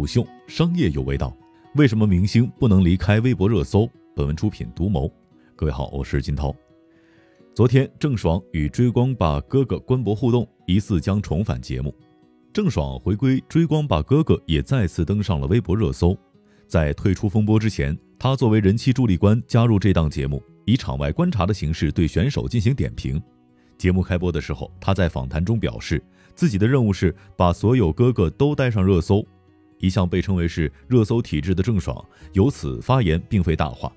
[0.00, 1.36] 虎嗅，商业有味道。
[1.74, 3.86] 为什么明星不能离开微博热搜？
[4.16, 5.12] 本文出品独谋。
[5.54, 6.56] 各位好，我是金涛。
[7.54, 11.94] 昨天，郑爽与追光吧哥哥官博互动，疑似将重返节目。
[12.50, 16.16] 郑爽回归追光吧哥哥，也再次登上了微博热搜。
[16.66, 23.22] 在退出风波之前，他作为人气助力官加入这档节目，以场外观察的形式对选手进行点评。
[23.76, 26.02] 节目开播的时候，他在访谈中表示。
[26.36, 29.22] 自己的任务是把所有哥哥都带上热搜，
[29.80, 33.92] 一向被称为是热搜体质的郑爽，由此发言并非大话。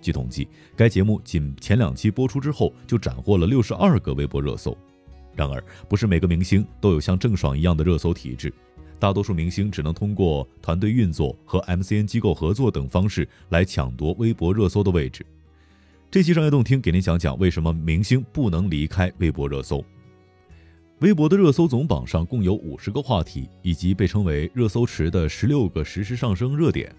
[0.00, 4.76] 据统计，该节目仅前两期播出之后就斩获了六十二个微博热搜。
[5.34, 8.52] 然而，不是每个明星都有像郑爽一样的热搜体质，
[8.98, 15.26] 大多数明星只能通过团队运作和 MCN 机构合作等方式来抢夺微博热搜的位置。
[16.10, 19.84] 这期商业动听给您讲讲为什么明星不能离开微博热搜。
[21.04, 26.90] 微博的热搜总榜上共有五十个话题，以及被称为热搜池的十六个实时上升热点。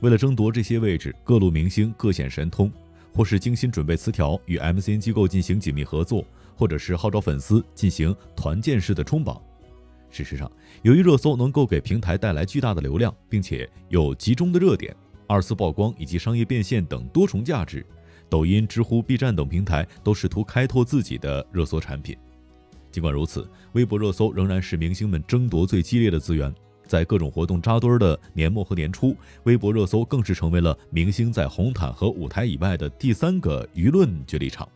[0.00, 2.72] 为了争夺这些位置，各路明星各显神通，
[3.12, 6.24] 或是精心准备词条与 MCN 机构进行紧密合作，
[6.56, 9.38] 或者是号召粉丝进行团建式的冲榜。
[10.10, 14.96] 事实上，由于热搜能够给平台带来巨大的流量，并且有集中的热点、
[15.26, 17.84] 二次曝光以及商业变现等多重价值，
[18.30, 22.16] 抖音、知乎、B 站等平台都试图开拓自己的热搜产品。
[22.90, 26.52] 尽管如此，微博热搜仍然是明星们争夺最激烈的资源。
[26.86, 34.68] 在各种活动扎堆儿的年末和年初，微博热搜更是成为了明星在红毯和舞台以外的第三个舆论角力场。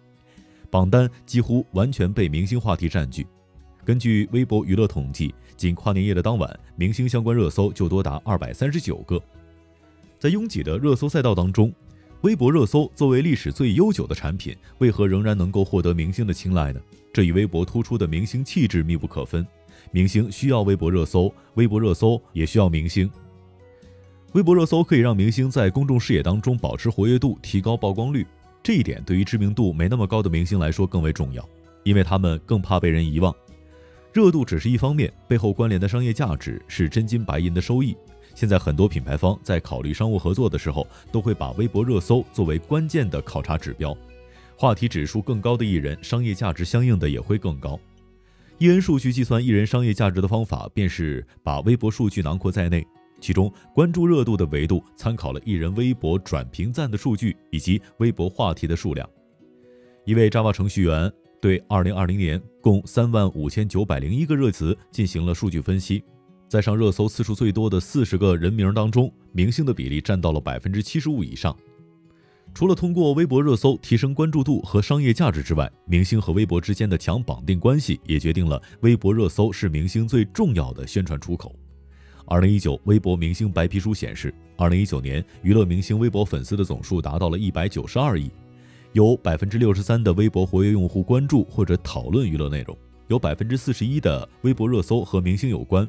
[0.71, 3.27] 榜单几乎完全被明星话题占据。
[3.85, 9.21] 根据微博娱乐统计，仅跨年夜的当晚，明星相关热搜就多达二百三十九个。
[10.19, 11.73] 在拥挤的热搜赛道当中，
[12.25, 16.81] 微博热搜作为历史最悠久的产品，为何仍然能够获得明星的青睐呢？
[17.13, 19.47] 这与微博突出的明星气质密不可分。
[19.91, 23.11] 明星需要微博热搜，微博热搜也需要明星。
[24.33, 28.27] 微博热搜可以让明星在公众视野当中保持活跃度，提高曝光率。
[28.63, 31.47] 这一点对于知名度没那么高的明星来说更为重要，
[31.83, 33.35] 因为他们更怕被人遗忘。
[34.15, 37.95] 热度只是一方面，背后关联的商业价值是真金白银的收益。
[38.35, 43.97] 现在很多品牌方在考虑商务合作的时候，都会把微博热搜作为关键的考察指标。
[44.57, 47.79] 话题指数更高的艺人，商业价值相应的也会更高。
[48.59, 52.87] 艺人数据计算艺人商业价值的方法，便是把微博数据囊括在内，
[53.21, 59.09] 其中关注热度的维度参考了艺人微博转评赞的数据以及微博话题的数量。
[60.05, 66.05] 一位 Java 程序员对2020年共3万五千九百零一个热词进行了数据分析，
[66.55, 71.53] 在上热搜次数最多的四十个人名当中，明星的比例占到了百分之七十五以上。
[72.55, 81.53] 除了通过微博热搜提升关注度和商业价值之外，明星和微博之间的强绑定关系也决定了微博热搜是明星最重要的宣传出口。
[82.25, 88.31] 二零一九微博明星白皮书显示，二零一九年娱乐明星微博粉丝的总数达到了一百九十二亿，
[88.93, 92.79] 有百分之六十三的微博活跃用户关注或者讨论娱乐内容，
[93.09, 95.85] 有百分之四十一的微博热搜和明星有关。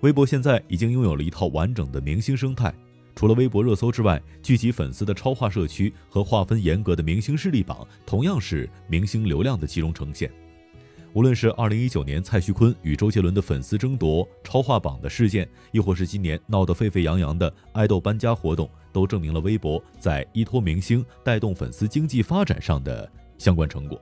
[0.00, 2.72] 微博现在已经拥有了一套完整的明星生态。
[3.14, 10.30] 除了微博热搜之外，聚集粉丝的超话社区和划分严格的明星势力榜，同样是明星流量的集中呈现。
[11.14, 23.98] 无论是2019年蔡徐坤与周杰伦的粉丝争夺超话榜的事件，亦或是今年闹得沸沸扬扬的爱豆搬家活动，都证明了微博在依托明星带动粉丝经济发展上的相关成果。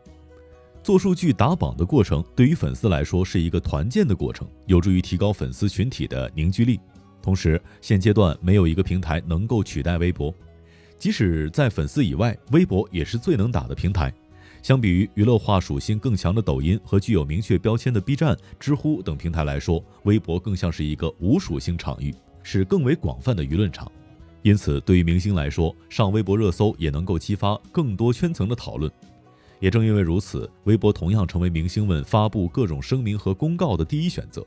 [0.84, 6.78] 做数据打榜的过程，对于粉丝来说是一个团建的过程，有助于提高粉丝群体的凝聚力。
[7.22, 10.32] 同时，现阶段没有一个平台能够取代微博，
[10.98, 14.12] 即使在粉丝以外，微博也是最能打的平台。
[14.62, 23.90] 相比于娱乐化属性更强的抖音和具有明确标签的 B 站、知乎等平台来说，微博更像是一个无属性场域，是更为广泛的舆论场。
[24.42, 28.92] 因此，对于明星来说，上微博热搜也能够激发更多圈层的讨论。
[29.60, 34.44] 也正因为如此，微博同样成为明星们发布各种声明和公告的第一选择。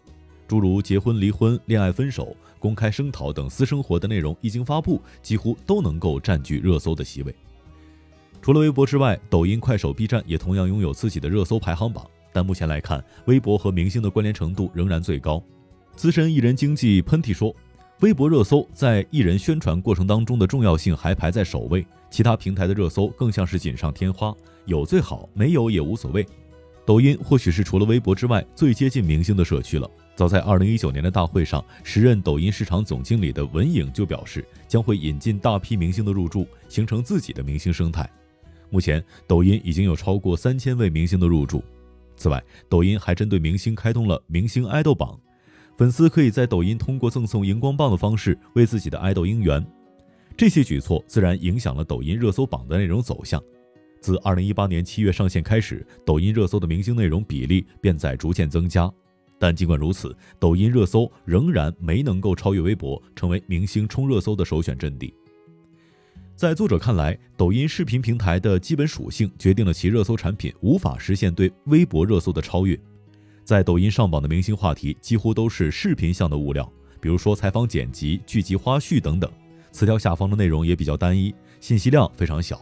[0.47, 7.35] 诸如结婚、离婚、恋爱、分手、公开声讨等私生活的内容一经发布，几乎都能够占据热搜的席位。
[8.41, 12.05] 除了微博之外，抖音、快手、B 站也同样拥有自己的热搜排行榜。
[12.31, 15.43] 但目前来看，微博和明星的关联程度仍然最高。
[15.95, 17.53] 资深艺人经纪喷嚏说
[18.01, 24.31] ：“微博热搜在艺人宣传过程当中的重要性还排在首位，其他平台的热搜更像是锦上添花，
[24.65, 26.23] 有最好，没有也无所谓。”
[26.85, 29.89] 抖音或许是除了微博之外最接近明星的社区了。
[30.15, 38.07] 早在二零一九年的大会上，时任抖音市场总经理的文颖就表示，将会引进大批明星的入驻，形成自己的明星生态。
[38.69, 41.63] 目前，抖音已经有超过三千位明星的入驻。
[42.15, 45.19] 此外，抖音还针对明星开通了明星爱豆榜，
[45.77, 49.63] 粉丝可以在抖音通过赠送荧光棒的方式为自己的爱豆应援。
[50.35, 53.41] 这些举措自然影响了抖音热搜榜的内容走向。
[53.99, 58.91] 自2018年7月上线开始，抖音热搜的明星内容比例便在逐渐增加。
[59.39, 65.13] 但尽管如此，抖音热搜仍然没能够超越微博，成为明星冲热搜的首选阵地。
[66.33, 72.79] 在作者看来，抖音视频平台的基本属性决定了其热搜产品无法实现对微博热搜的超越。
[73.47, 79.31] 在抖音上榜的明星话题几乎都是视频向的物料，比如说采访剪辑、剧集花絮等等，
[79.71, 82.61] 词条下方的内容也比较单一，信息量非常小。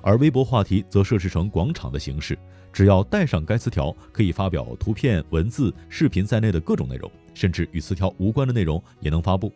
[0.00, 2.38] 而微博话题则设置成广场的形式，
[2.72, 9.52] 只要带上该词条，可以发表图片、文字、视频在内的各种内容，甚至与词条无关的内容也能发布。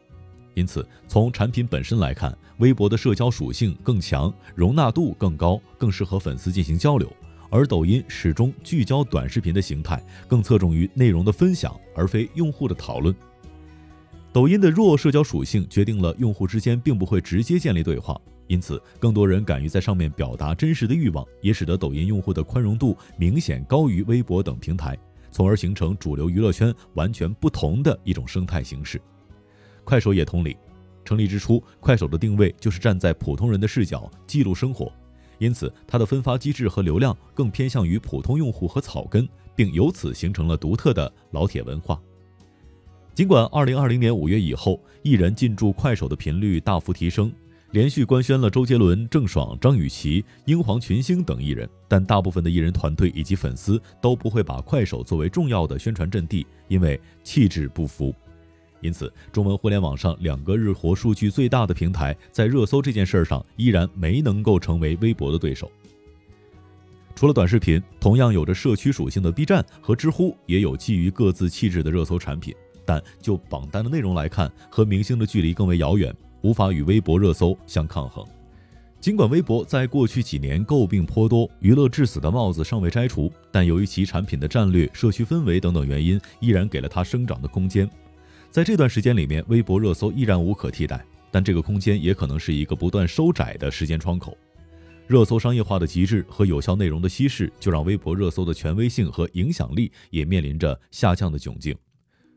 [0.55, 7.09] 因此，从产品本身来看，微博的社交属性更强，容纳度更高，更适合粉丝进行交流；
[7.55, 13.15] 而抖音始终聚焦短视频的形态，更侧重于内容的分享，而非用户的讨论。
[14.33, 18.21] 抖音的弱社交属性决定了用户之间并不会直接建立对话。
[18.49, 24.99] 因此，更多人敢于在上面表达真实的欲望，也使得抖音用户的宽容度明显高于微博等平台，
[25.31, 29.01] 从而形成主流娱乐圈完全不同的一种生态形式。
[29.85, 30.57] 快手也同理，
[31.05, 34.93] 成立之初，快手的定位就是站在普通人的视角记录生活，
[35.39, 42.01] 因此它的分发机制和流量更偏向于普通用户和草根，并由此形成了独特的老铁文化。
[43.15, 47.33] 尽管2020年5月以后，艺人进驻快手的频率大幅提升。
[47.71, 58.15] 连续官宣了周杰伦、郑爽、张雨绮、英皇群星等艺人，但大部分的艺人团队以及粉丝都不会把快手作为重要的宣传阵地，因为气质不符。
[58.85, 65.73] 因此，中文互联网上两个日活数据最大的平台，在热搜这件事上依然没能够成为微博的对手。
[67.15, 72.55] 除了短视频，同样有着社区属性的 B 站和知乎也有基于各自气质的热搜产品，
[72.85, 76.15] 但就榜单的内容来看，和明星的距离更为遥远。
[76.43, 78.23] 无法与微博热搜相抗衡。
[79.01, 87.89] 尽管微博在过去几年诟病颇多，娱乐至死的帽子尚未摘除，但由于其产品的战略、社区氛围等等原因，依然给了它生长的空间。
[88.55, 94.39] 在这段时间里面，微博热搜依然无可替代，但这个空间也可能是一个不断收窄的时间窗口。
[95.09, 101.75] 热搜商业化的极致和有效内容的稀释，就让微博热搜的权威性和影响力也面临着下降的窘境。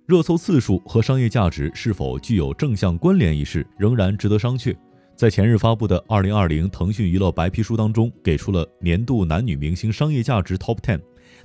[0.07, 4.75] 热搜次数和商业价值是否具有正向关联一事，仍然值得商榷。
[5.15, 10.99] 在前日发布的二零二零腾讯娱乐白皮书当中，给出了年度男女明星商业价值 Top Ten。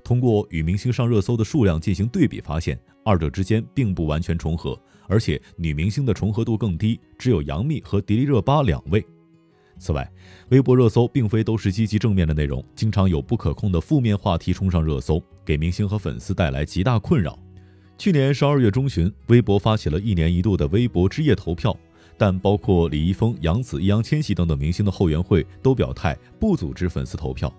[0.04, 4.78] 通过与明星上热搜的数量进行对比，发现二者之间并不完全重合，
[5.08, 9.04] 而且女明星的重合度更低，只有杨幂和迪丽热巴两位。
[9.78, 10.08] 此外，
[10.50, 17.38] 微博热搜并非都是积极正面的内容，经常有不可控的负面话题冲上热搜，给明星和粉丝带来极大困扰。
[17.98, 21.76] 去年十二月中旬，微博发起了一年一度的微博之夜投票，
[22.16, 27.52] 但包括李易峰、杨紫、易烊千玺等等明星的后援会都表态不组织粉丝投票，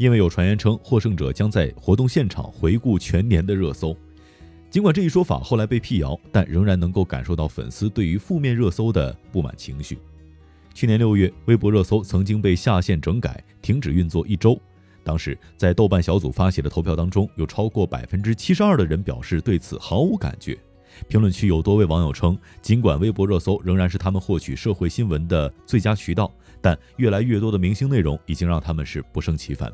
[0.00, 3.94] 因为有传言称获胜者将在活动现场回顾全年的热搜。
[4.70, 9.98] 尽管这一说法后来被辟谣，但仍然能够感受到粉丝对于负面热搜的不满情绪。
[10.72, 14.58] 去年六月，微博热搜曾经被下线整改，停止运作一周。
[15.04, 20.58] 当时在豆瓣小组发起的投票当中，有超过百分之七十二的人表示对此毫无感觉。
[21.08, 29.70] 评论区有多位网友称，尽管微博热搜仍然是他们获取社会新闻的最佳渠道，但越来越多的明星内容已经让他们是不胜其烦。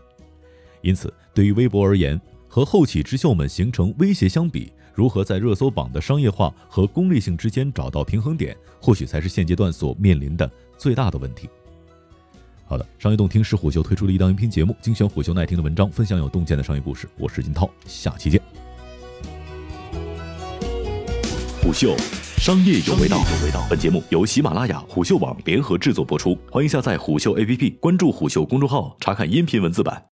[0.87, 11.51] 因此，对于微博而言，和后起之秀们形成威胁相比，如何在热搜榜的商业化和功利性之间找到平衡点，或许才是现阶段所面临的最大的问题。
[12.67, 17.09] 好的，商业洞听是虎嗅推出的一档音频节目，精选虎嗅耐听的文章，分享有洞见的商业故事。
[17.19, 18.41] 我是金涛，下期见。
[21.61, 21.97] 虎嗅，
[22.39, 23.19] 商业有味道。
[23.69, 30.01] 本节目由喜马拉雅、虎嗅网联合制作播出，欢迎下载虎嗅 APP，关注虎嗅公众号，查看音频文字版。